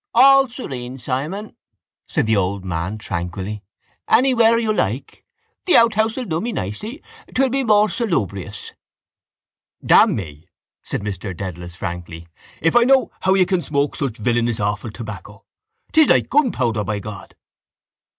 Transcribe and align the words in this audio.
All 0.15 0.49
serene, 0.49 0.97
Simon, 0.97 1.55
said 2.07 2.25
the 2.25 2.35
old 2.35 2.65
man 2.65 2.97
tranquilly. 2.97 3.61
Anywhere 4.09 4.57
you 4.57 4.73
like. 4.73 5.23
The 5.67 5.77
outhouse 5.77 6.17
will 6.17 6.25
do 6.25 6.41
me 6.41 6.51
nicely: 6.51 7.03
it 7.27 7.37
will 7.37 7.51
be 7.51 7.63
more 7.63 7.87
salubrious. 7.87 8.73
—Damn 9.85 10.15
me, 10.15 10.49
said 10.81 11.01
Mr 11.03 11.37
Dedalus 11.37 11.75
frankly, 11.75 12.27
if 12.63 12.75
I 12.75 12.83
know 12.83 13.11
how 13.19 13.35
you 13.35 13.45
can 13.45 13.61
smoke 13.61 13.95
such 13.95 14.17
villainous 14.17 14.59
awful 14.59 14.89
tobacco. 14.89 15.45
It's 15.93 16.09
like 16.09 16.29
gunpowder, 16.31 16.83
by 16.83 16.97
God. 16.97 17.35